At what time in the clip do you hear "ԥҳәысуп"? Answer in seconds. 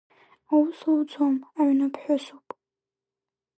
1.93-2.47